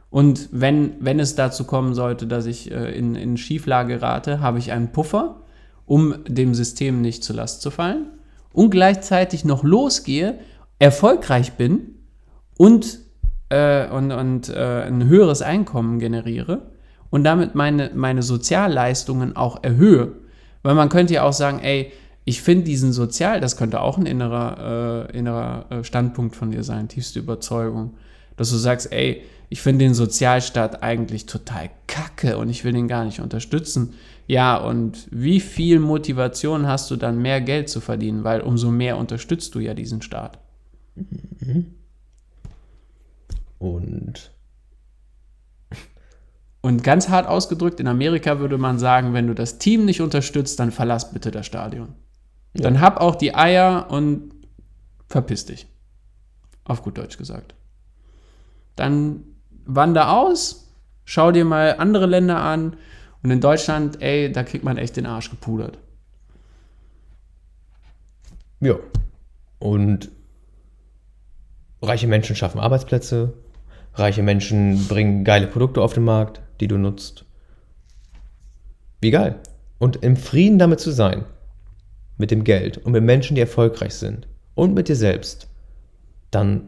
[0.09, 4.59] Und wenn, wenn es dazu kommen sollte, dass ich äh, in, in Schieflage rate, habe
[4.59, 5.41] ich einen Puffer,
[5.85, 8.07] um dem System nicht zur Last zu fallen
[8.53, 10.39] und gleichzeitig noch losgehe,
[10.79, 11.95] erfolgreich bin
[12.57, 12.99] und,
[13.49, 16.71] äh, und, und äh, ein höheres Einkommen generiere
[17.09, 20.13] und damit meine, meine Sozialleistungen auch erhöhe.
[20.63, 21.91] Weil man könnte ja auch sagen, ey,
[22.23, 26.63] ich finde diesen Sozial, das könnte auch ein innerer, äh, innerer äh, Standpunkt von dir
[26.63, 27.95] sein, tiefste Überzeugung,
[28.37, 32.87] dass du sagst, ey, ich finde den Sozialstaat eigentlich total kacke und ich will den
[32.87, 33.93] gar nicht unterstützen.
[34.27, 38.97] Ja, und wie viel Motivation hast du dann mehr Geld zu verdienen, weil umso mehr
[38.97, 40.39] unterstützt du ja diesen Staat.
[43.59, 44.31] Und
[46.61, 50.59] Und ganz hart ausgedrückt, in Amerika würde man sagen, wenn du das Team nicht unterstützt,
[50.59, 51.89] dann verlass bitte das Stadion.
[52.53, 54.33] Dann hab auch die Eier und
[55.07, 55.67] verpiss dich.
[56.63, 57.55] Auf gut Deutsch gesagt.
[58.75, 59.23] Dann
[59.65, 60.71] wander aus,
[61.05, 62.77] schau dir mal andere Länder an
[63.23, 65.77] und in Deutschland, ey, da kriegt man echt den Arsch gepudert.
[68.61, 68.75] ja.
[69.59, 70.09] Und
[71.81, 73.33] reiche Menschen schaffen Arbeitsplätze.
[73.93, 77.25] Reiche Menschen bringen geile Produkte auf den Markt, die du nutzt.
[79.01, 79.39] Wie geil.
[79.77, 81.25] Und im Frieden damit zu sein.
[82.21, 84.27] Mit dem Geld und mit Menschen, die erfolgreich sind.
[84.53, 85.47] Und mit dir selbst.
[86.29, 86.67] Dann,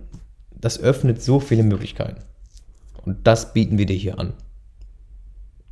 [0.59, 2.23] das öffnet so viele Möglichkeiten.
[3.05, 4.33] Und das bieten wir dir hier an.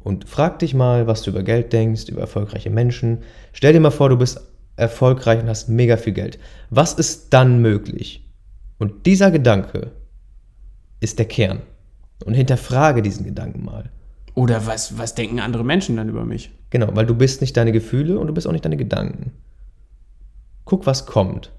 [0.04, 3.24] Und frag dich mal, was du über Geld denkst, über erfolgreiche Menschen.
[3.54, 4.40] Stell dir mal vor, du bist
[4.76, 6.38] erfolgreich und hast mega viel Geld.
[6.70, 8.24] Was ist dann möglich?
[8.78, 9.90] Und dieser Gedanke
[11.00, 11.64] ist der Kern.
[12.24, 13.90] Und hinterfrage diesen Gedanken mal.
[14.36, 16.52] Oder was, was denken andere Menschen dann über mich?
[16.70, 19.32] Genau, weil du bist nicht deine Gefühle und du bist auch nicht deine Gedanken.
[20.72, 21.52] Guck, was kommt.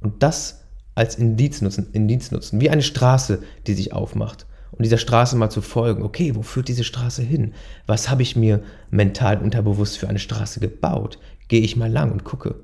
[0.00, 4.44] Und das als Indiz nutzen, Indiz nutzen, wie eine Straße, die sich aufmacht.
[4.72, 6.02] Und dieser Straße mal zu folgen.
[6.02, 7.54] Okay, wo führt diese Straße hin?
[7.86, 11.18] Was habe ich mir mental unterbewusst für eine Straße gebaut?
[11.48, 12.56] Gehe ich mal lang und gucke.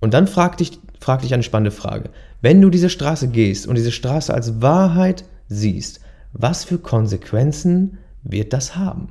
[0.00, 2.08] Und dann frag dich, frag dich eine spannende Frage.
[2.40, 6.00] Wenn du diese Straße gehst und diese Straße als Wahrheit siehst,
[6.32, 9.08] was für Konsequenzen wird das haben?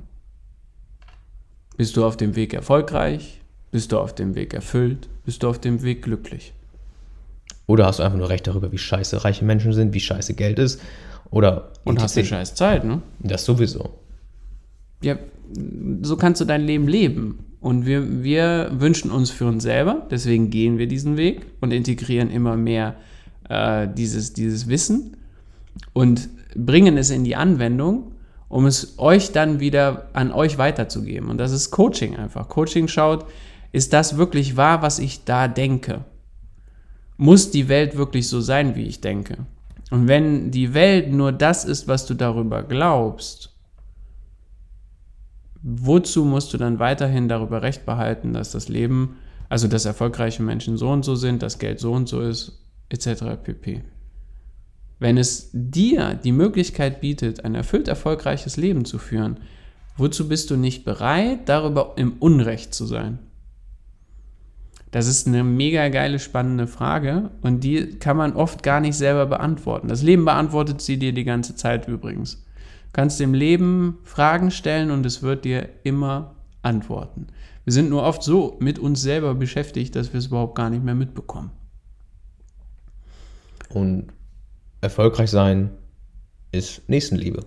[1.78, 3.41] Bist du auf dem Weg erfolgreich?
[3.72, 5.10] Bist du auf dem Weg erfüllt?
[5.26, 6.54] Bist du auf dem Weg glücklich?
[7.68, 10.60] Oder hast du einfach nur recht darüber, wie scheiße reiche Menschen sind, wie scheiße Geld
[10.60, 10.82] ist?
[11.30, 12.30] Oder Und hast etc.
[12.30, 13.02] scheiß Zeit, ne?
[13.20, 13.92] Das sowieso.
[15.02, 15.18] Ja,
[16.02, 17.46] so kannst du dein Leben leben.
[17.62, 22.32] Und wir, wir wünschen uns für uns selber, deswegen gehen wir diesen Weg und integrieren
[22.32, 22.96] immer mehr
[23.50, 25.16] äh, dieses, dieses Wissen
[25.94, 28.14] und bringen es in die Anwendung,
[28.50, 31.30] um es euch dann wieder an euch weiterzugeben.
[31.30, 32.50] Und das ist Coaching einfach.
[32.50, 33.26] Coaching schaut,
[33.72, 36.04] ist das wirklich wahr, was ich da denke?
[37.18, 39.46] Muss die Welt wirklich so sein, wie ich denke?
[39.92, 43.52] Und wenn die Welt nur das ist, was du darüber glaubst,
[45.62, 49.18] wozu musst du dann weiterhin darüber recht behalten, dass das Leben,
[49.50, 53.24] also dass erfolgreiche Menschen so und so sind, dass Geld so und so ist, etc.
[53.44, 53.84] pp.
[55.00, 59.38] Wenn es dir die Möglichkeit bietet, ein erfüllt erfolgreiches Leben zu führen,
[59.98, 63.20] wozu bist du nicht bereit, darüber im Unrecht zu sein?
[64.92, 69.26] Das ist eine mega geile, spannende Frage und die kann man oft gar nicht selber
[69.26, 69.88] beantworten.
[69.88, 72.36] Das Leben beantwortet sie dir die ganze Zeit übrigens.
[72.36, 77.28] Du kannst dem Leben Fragen stellen und es wird dir immer antworten.
[77.64, 80.84] Wir sind nur oft so mit uns selber beschäftigt, dass wir es überhaupt gar nicht
[80.84, 81.52] mehr mitbekommen.
[83.70, 84.08] Und
[84.82, 85.72] erfolgreich sein
[86.52, 87.46] ist Nächstenliebe.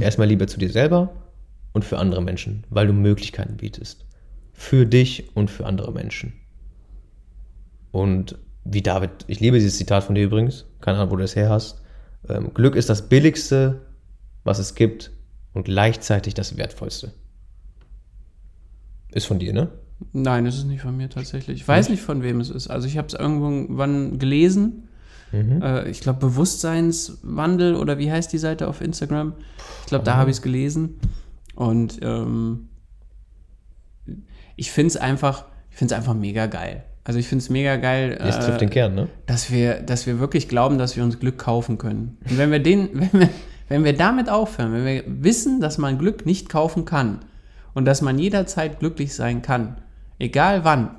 [0.00, 1.10] Erstmal Liebe zu dir selber
[1.72, 4.04] und für andere Menschen, weil du Möglichkeiten bietest.
[4.58, 6.32] Für dich und für andere Menschen.
[7.92, 11.36] Und wie David, ich liebe dieses Zitat von dir übrigens, keine Ahnung, wo du das
[11.36, 11.80] her hast.
[12.28, 13.82] Ähm, Glück ist das Billigste,
[14.42, 15.12] was es gibt
[15.54, 17.12] und gleichzeitig das Wertvollste.
[19.12, 19.70] Ist von dir, ne?
[20.12, 21.60] Nein, es ist nicht von mir tatsächlich.
[21.60, 22.66] Ich weiß nicht, von wem es ist.
[22.66, 24.88] Also ich habe es irgendwann gelesen.
[25.32, 29.34] Äh, ich glaube, Bewusstseinswandel oder wie heißt die Seite auf Instagram?
[29.82, 30.98] Ich glaube, da habe ich es gelesen.
[31.54, 32.67] Und ähm,
[34.58, 36.82] ich finde es einfach, ich finde es einfach mega geil.
[37.04, 39.08] Also ich finde es mega geil, Das trifft den äh, Kern, ne?
[39.24, 42.18] dass wir, dass wir wirklich glauben, dass wir uns Glück kaufen können.
[42.28, 43.28] Und wenn wir den, wenn wir,
[43.68, 47.20] wenn wir damit aufhören, wenn wir wissen, dass man Glück nicht kaufen kann
[47.72, 49.76] und dass man jederzeit glücklich sein kann,
[50.18, 50.90] egal wann,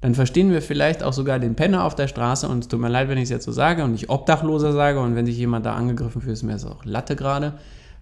[0.00, 2.88] dann verstehen wir vielleicht auch sogar den Penner auf der Straße und es tut mir
[2.88, 5.66] leid, wenn ich es jetzt so sage und nicht Obdachloser sage und wenn sich jemand
[5.66, 7.54] da angegriffen fühlt, ist mir das auch Latte gerade.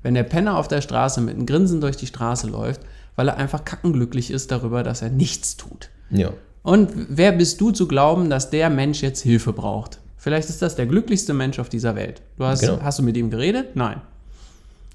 [0.03, 2.83] Wenn der Penner auf der Straße mit einem Grinsen durch die Straße läuft,
[3.17, 5.89] weil er einfach kackenglücklich ist darüber, dass er nichts tut.
[6.11, 6.31] Ja.
[6.63, 9.99] Und wer bist du zu glauben, dass der Mensch jetzt Hilfe braucht?
[10.17, 12.21] Vielleicht ist das der glücklichste Mensch auf dieser Welt.
[12.37, 12.79] Du hast, Genau.
[12.83, 13.77] hast du mit ihm geredet?
[13.77, 14.01] Nein.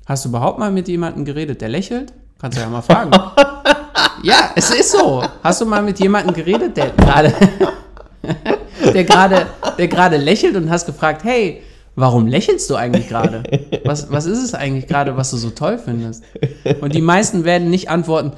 [0.06, 2.12] Hast du überhaupt mal mit jemandem geredet, der lächelt?
[2.40, 3.12] Kannst du ja mal fragen.
[4.24, 5.24] ja, es ist so.
[5.44, 7.34] Hast du mal mit jemandem geredet, der gerade
[8.94, 9.46] der gerade
[9.78, 11.62] der gerade lächelt und hast gefragt, hey,
[11.96, 13.44] warum lächelst du eigentlich gerade?
[13.84, 16.24] Was, was ist es eigentlich gerade, was du so toll findest?
[16.82, 18.34] Und die meisten werden nicht antworten,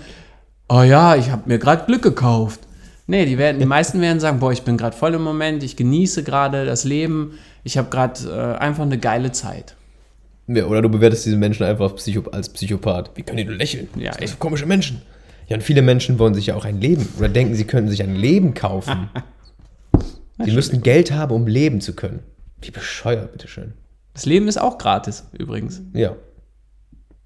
[0.69, 2.61] oh ja, ich habe mir gerade Glück gekauft.
[3.05, 5.75] Nee, die, werden, die meisten werden sagen, boah, ich bin gerade voll im Moment, ich
[5.75, 9.75] genieße gerade das Leben, ich habe gerade äh, einfach eine geile Zeit.
[10.47, 10.65] ja.
[10.65, 13.11] Oder du bewertest diesen Menschen einfach als, Psycho als Psychopath.
[13.15, 13.89] Wie können die nur lächeln?
[13.97, 15.01] Ja, das sind so komische Menschen.
[15.47, 18.01] Ja, und viele Menschen wollen sich ja auch ein Leben oder denken, sie könnten sich
[18.01, 19.09] ein Leben kaufen.
[20.43, 22.21] sie müssten Geld haben, um leben zu können.
[22.63, 23.73] Wie bescheuert, bitteschön.
[24.13, 25.81] Das Leben ist auch gratis, übrigens.
[25.93, 26.15] Ja.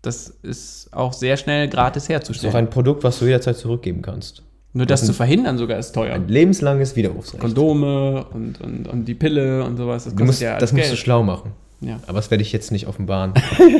[0.01, 2.55] Das ist auch sehr schnell gratis Ist auch herzustellen.
[2.55, 4.43] ein Produkt, was du jederzeit zurückgeben kannst.
[4.73, 6.13] Nur das zu verhindern sogar ist teuer.
[6.13, 7.41] Ein lebenslanges Widerrufsrecht.
[7.41, 10.03] Kondome und, und, und die Pille und sowas.
[10.03, 11.51] Das Du musst, ja das musst du schlau machen.
[11.81, 11.99] Ja.
[12.05, 13.33] Aber das werde ich jetzt nicht offenbaren.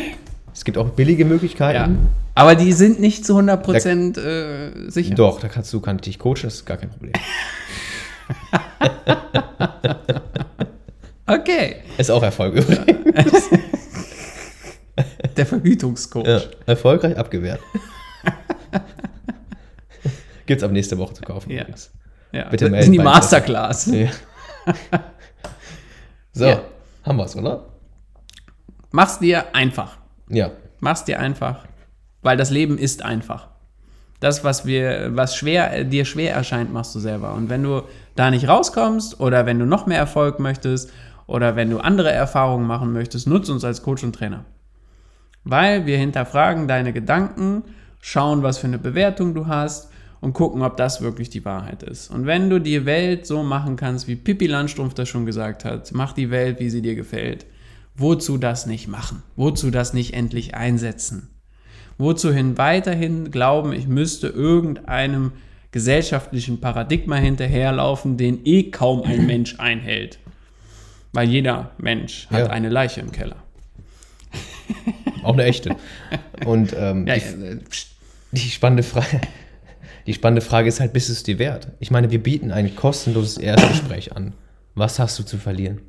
[0.53, 1.29] es gibt auch billige ja.
[1.29, 2.07] Möglichkeiten.
[2.33, 5.15] Aber die sind nicht zu 100% äh, sicher.
[5.15, 7.13] Doch, da kannst du, kann ich dich coachen, das ist gar kein Problem.
[11.27, 11.77] Okay.
[11.97, 13.49] Ist auch Erfolg übrigens.
[15.37, 16.25] Der Verhütungscoach.
[16.25, 17.59] Ja, erfolgreich abgewehrt.
[20.45, 21.61] Gibt's ab nächste Woche zu kaufen Ja.
[21.61, 21.91] übrigens.
[22.31, 22.49] Ja.
[22.49, 23.85] Bitte melden sind die Masterclass.
[23.87, 24.09] Ja.
[26.33, 26.61] so, Ja.
[27.03, 27.65] haben wir's, oder?
[28.91, 29.97] Mach's dir einfach.
[30.29, 30.51] Ja.
[30.79, 31.65] Mach's dir einfach.
[32.21, 33.49] Weil das Leben ist einfach.
[34.19, 37.33] Das, was wir, was schwer, dir schwer erscheint, machst du selber.
[37.33, 37.83] Und wenn du
[38.15, 40.89] da nicht rauskommst oder wenn du noch mehr Erfolg möchtest
[41.27, 44.45] oder wenn du andere Erfahrungen machen möchtest, nutz uns als Coach und Trainer.
[45.43, 47.63] Weil wir hinterfragen deine Gedanken,
[48.01, 52.09] schauen, was für eine Bewertung du hast und gucken, ob das wirklich die Wahrheit ist.
[52.09, 55.91] Und wenn du die Welt so machen kannst, wie Pippi Landstrumpf das schon gesagt hat,
[55.93, 57.45] mach die Welt, wie sie dir gefällt.
[57.95, 59.23] Wozu das nicht machen?
[59.35, 61.29] Wozu das nicht endlich einsetzen?
[61.97, 65.31] Wozu hin weiterhin glauben, ich müsste irgendeinem
[65.71, 70.19] gesellschaftlichen Paradigma hinterherlaufen, den eh kaum ein Mensch einhält.
[71.13, 72.47] Weil jeder Mensch hat Ja.
[72.47, 73.37] eine Leiche im Keller.
[75.23, 75.75] Auch eine echte.
[76.45, 77.59] Und ähm, Ja, die, äh,
[78.31, 79.21] die, spannende Frage,
[80.05, 81.69] die spannende Frage ist halt, bist du es dir wert?
[81.79, 84.33] Ich meine, wir bieten ein kostenloses Erstgespräch an.
[84.75, 85.81] Was hast du zu verlieren?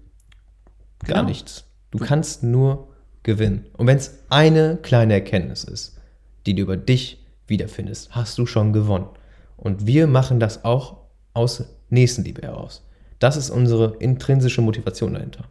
[1.04, 1.28] Gar Genau.
[1.28, 1.64] nichts.
[1.90, 2.88] Du kannst nur
[3.22, 3.66] gewinnen.
[3.76, 5.98] Und wenn es eine kleine Erkenntnis ist,
[6.46, 9.07] die du über dich wiederfindest, hast du schon gewonnen.
[9.57, 10.98] Und wir machen das auch
[11.35, 12.85] aus Nächstenliebe heraus.
[13.18, 15.44] Das ist unsere intrinsische Motivation dahinter.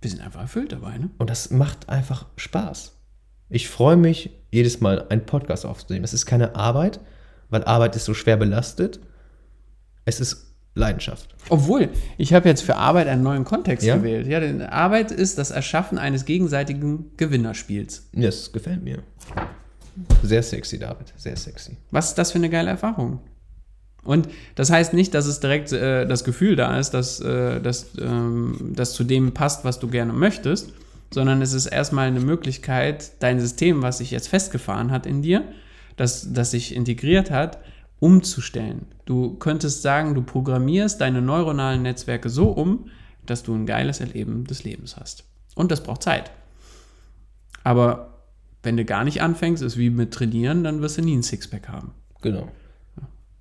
[0.00, 1.10] wir sind einfach erfüllt dabei, ne?
[1.18, 2.92] Und das macht einfach Spaß.
[3.48, 6.04] Ich freue mich, jedes Mal einen Podcast aufzunehmen.
[6.04, 7.00] Es ist keine Arbeit,
[7.50, 9.00] weil Arbeit ist so schwer belastet.
[10.04, 11.34] Es ist Leidenschaft.
[11.48, 13.96] Obwohl, ich habe jetzt für Arbeit einen neuen Kontext Ja?
[13.96, 14.26] gewählt.
[14.26, 18.08] Ja, denn Arbeit ist das Erschaffen eines gegenseitigen Gewinnerspiels.
[18.12, 19.02] Das gefällt mir.
[20.22, 21.12] Sehr sexy, David.
[21.16, 21.76] Sehr sexy.
[21.90, 23.20] Was ist das für eine geile Erfahrung?
[24.06, 27.88] Und das heißt nicht, dass es direkt äh, das Gefühl da ist, dass äh, dass,
[28.00, 30.72] ähm, das zu dem passt, was du gerne möchtest,
[31.12, 35.44] sondern es ist erstmal eine Möglichkeit, dein System, was sich jetzt festgefahren hat in dir,
[35.96, 37.58] das, das sich integriert hat,
[37.98, 38.86] umzustellen.
[39.04, 42.90] Du könntest sagen, du programmierst deine neuronalen Netzwerke so um,
[43.24, 45.24] dass du ein geiles Erleben des Lebens hast.
[45.54, 46.30] Und das braucht Zeit.
[47.64, 48.20] Aber
[48.62, 51.68] wenn du gar nicht anfängst, ist wie mit Trainieren, dann wirst du nie ein Sixpack
[51.68, 51.92] haben.
[52.20, 52.48] Genau.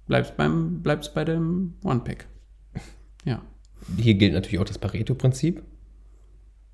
[0.07, 2.27] Bleibst, beim, bleibst bei dem One-Pack.
[3.25, 3.41] Ja.
[3.97, 5.63] Hier gilt natürlich auch das Pareto-Prinzip.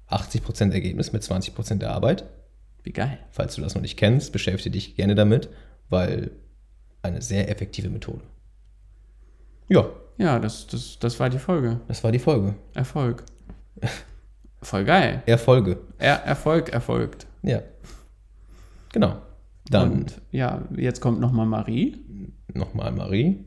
[0.09, 2.25] 80% Ergebnis mit 20% der Arbeit.
[2.83, 3.19] Wie geil.
[3.31, 5.49] Falls du das noch nicht kennst, beschäftige dich gerne damit,
[5.89, 6.31] weil
[7.03, 8.23] eine sehr effektive Methode.
[9.69, 11.79] Ja, Ja, das, das, das war die Folge.
[11.87, 12.55] das war die Folge.
[12.73, 13.23] Erfolg.
[14.61, 15.23] Voll geil.
[15.25, 15.79] Erfolge.
[15.97, 17.27] Er, Erfolg erfolgt.
[17.41, 17.61] Ja.
[18.91, 19.21] Genau.
[19.69, 23.45] Dann Und ja, jetzt kommt nochmal Marie, nochmal Marie.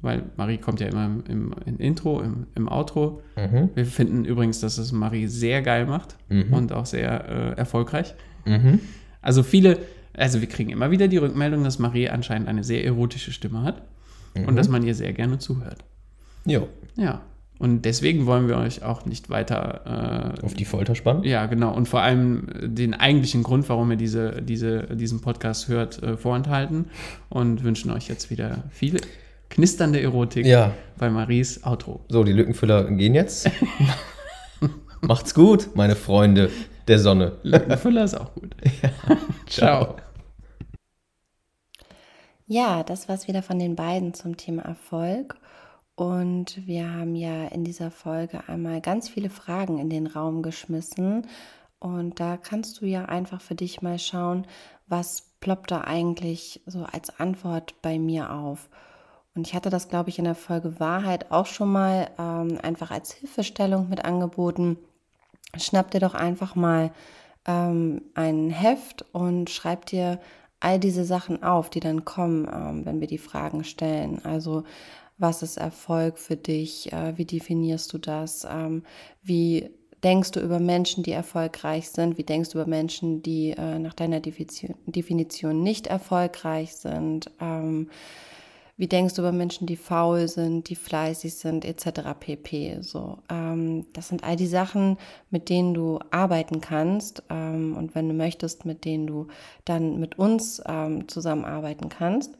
[0.00, 3.22] weil Marie kommt ja immer im, im, im Intro, im, im Outro.
[3.36, 3.70] Mhm.
[3.74, 6.52] Wir finden übrigens, dass es Marie sehr geil macht Mhm.
[6.52, 8.14] und auch sehr äh, erfolgreich.
[8.44, 8.80] Mhm.
[9.20, 9.78] Also viele,
[10.12, 13.82] also wir kriegen immer wieder die Rückmeldung, dass Marie anscheinend eine sehr erotische Stimme hat
[14.34, 14.46] Mhm.
[14.48, 15.84] und dass man ihr sehr gerne zuhört.
[16.46, 16.68] Jo.
[16.96, 17.22] Ja.
[17.62, 21.22] Und deswegen wollen wir euch auch nicht weiter äh, Auf die Folter spannen.
[21.22, 21.72] Ja, genau.
[21.72, 26.86] Und vor allem den eigentlichen Grund, warum ihr diese, diese, diesen Podcast hört, äh, vorenthalten
[27.28, 29.00] und wünschen euch jetzt wieder viel
[29.48, 30.72] knisternde Erotik Ja.
[30.98, 32.00] bei Maries Outro.
[32.08, 33.48] So, die Lückenfüller gehen jetzt.
[35.00, 36.50] Macht's gut, meine Freunde
[36.88, 37.36] der Sonne.
[37.44, 38.56] Lückenfüller ist auch gut.
[39.46, 39.94] Ciao.
[42.48, 45.36] Ja, das war's wieder von den beiden zum Thema Erfolg.
[45.94, 51.26] Und wir haben ja in dieser Folge einmal ganz viele Fragen in den Raum geschmissen.
[51.78, 54.46] Und da kannst du ja einfach für dich mal schauen,
[54.86, 58.68] was ploppt da eigentlich so als Antwort bei mir auf.
[59.34, 62.90] Und ich hatte das, glaube ich, in der Folge Wahrheit auch schon mal ähm, einfach
[62.90, 64.76] als Hilfestellung mit angeboten.
[65.56, 66.92] Schnapp dir doch einfach mal
[67.46, 70.20] ähm, ein Heft und schreib dir
[70.60, 74.24] all diese Sachen auf, die dann kommen, ähm, wenn wir die Fragen stellen.
[74.24, 74.64] Also
[75.18, 76.92] was ist Erfolg für dich?
[76.92, 78.46] Äh, wie definierst du das?
[78.50, 78.82] Ähm,
[79.22, 79.70] wie
[80.02, 82.18] denkst du über Menschen, die erfolgreich sind?
[82.18, 87.30] Wie denkst du über Menschen, die äh, nach deiner Definition, nicht erfolgreich sind?
[87.40, 87.88] Ähm,
[88.76, 92.14] wie denkst du über Menschen, die faul sind, die fleißig sind, etc.
[92.18, 92.78] pp.
[92.80, 94.96] So, ähm, das sind all die Sachen,
[95.30, 99.28] mit denen du arbeiten kannst ähm, und wenn du möchtest, mit denen du
[99.64, 102.36] dann mit uns ähm, zusammenarbeiten kannst.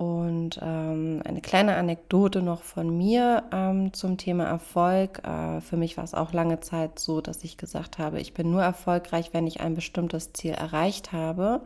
[0.00, 5.22] Und ähm, eine kleine Anekdote noch von mir ähm, zum Thema Erfolg.
[5.28, 8.50] Äh, für mich war es auch lange Zeit so, dass ich gesagt habe, ich bin
[8.50, 11.60] nur erfolgreich, wenn ich ein bestimmtes Ziel erreicht habe.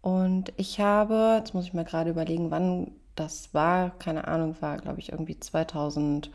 [0.00, 4.78] Und ich habe, jetzt muss ich mir gerade überlegen, wann das war, keine Ahnung, war
[4.78, 6.32] glaube ich irgendwie 2008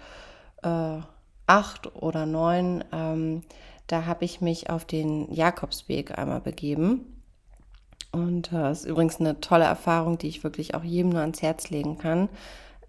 [0.63, 2.85] oder 2009.
[2.93, 3.41] Ähm,
[3.87, 7.20] da habe ich mich auf den Jakobsweg einmal begeben.
[8.11, 11.41] Und das äh, ist übrigens eine tolle Erfahrung, die ich wirklich auch jedem nur ans
[11.41, 12.29] Herz legen kann.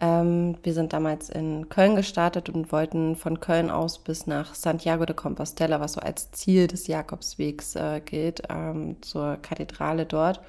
[0.01, 5.07] Ähm, wir sind damals in Köln gestartet und wollten von Köln aus bis nach Santiago
[5.07, 10.41] de Compostela, was so als Ziel des Jakobswegs äh, gilt, ähm, zur Kathedrale dort.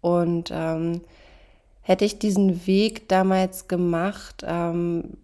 [0.00, 1.02] Und ähm,
[1.82, 5.18] hätte ich diesen Weg damals gemacht ähm,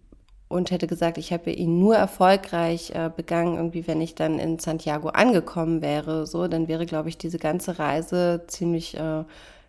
[0.49, 4.59] und hätte gesagt, ich habe ihn nur erfolgreich äh, begangen, irgendwie, wenn ich dann in
[4.59, 9.23] Santiago angekommen wäre, so, dann wäre, glaube ich, diese ganze Reise ziemlich, äh,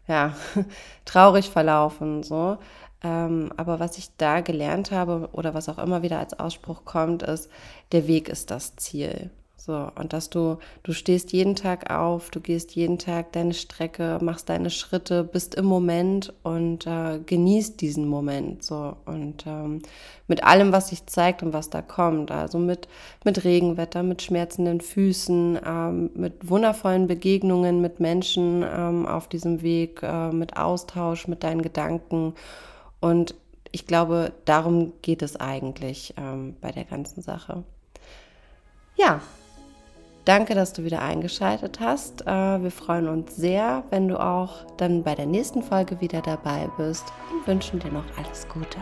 [0.08, 0.34] ja,
[1.04, 2.58] traurig verlaufen, so.
[3.02, 7.22] Ähm, aber was ich da gelernt habe oder was auch immer wieder als Ausspruch kommt,
[7.22, 7.50] ist,
[7.92, 9.30] der Weg ist das Ziel.
[9.60, 14.18] So, und dass du, du stehst jeden Tag auf, du gehst jeden Tag deine Strecke,
[14.22, 18.64] machst deine Schritte, bist im Moment und äh, genießt diesen Moment.
[18.64, 19.82] So, und ähm,
[20.28, 22.88] mit allem, was sich zeigt und was da kommt, also mit,
[23.22, 30.02] mit Regenwetter, mit schmerzenden Füßen, ähm, mit wundervollen Begegnungen mit Menschen ähm, auf diesem Weg,
[30.02, 32.32] äh, mit Austausch, mit deinen Gedanken.
[33.00, 33.34] Und
[33.72, 37.62] ich glaube, darum geht es eigentlich ähm, bei der ganzen Sache.
[38.96, 39.20] Ja,
[40.30, 42.24] Danke, dass du wieder eingeschaltet hast.
[42.24, 46.68] Äh, wir freuen uns sehr, wenn du auch dann bei der nächsten Folge wieder dabei
[46.76, 48.78] bist und wünschen dir noch alles Gute.